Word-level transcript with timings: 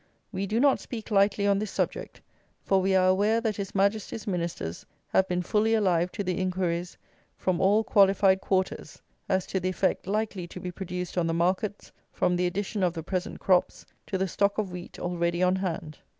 We 0.31 0.47
do 0.47 0.59
not 0.59 0.79
speak 0.79 1.11
lightly 1.11 1.45
on 1.45 1.59
this 1.59 1.69
subject, 1.69 2.21
for 2.63 2.81
we 2.81 2.95
are 2.95 3.07
aware 3.07 3.39
that 3.39 3.57
His 3.57 3.75
Majesty's 3.75 4.25
Ministers 4.25 4.83
have 5.09 5.27
been 5.27 5.43
fully 5.43 5.75
alive 5.75 6.11
to 6.13 6.23
the 6.23 6.39
inquiries 6.39 6.97
from 7.37 7.61
all 7.61 7.83
qualified 7.83 8.41
quarters 8.41 8.99
as 9.29 9.45
to 9.45 9.59
the 9.59 9.69
effect 9.69 10.07
likely 10.07 10.47
to 10.47 10.59
be 10.59 10.71
produced 10.71 11.19
on 11.19 11.27
the 11.27 11.35
markets 11.35 11.91
from 12.11 12.35
the 12.35 12.47
addition 12.47 12.81
of 12.81 12.93
the 12.95 13.03
present 13.03 13.39
crops 13.39 13.85
to 14.07 14.17
the 14.17 14.27
stock 14.27 14.57
of 14.57 14.71
wheat 14.71 14.97
already 14.97 15.43
on 15.43 15.57
hand. 15.57 15.99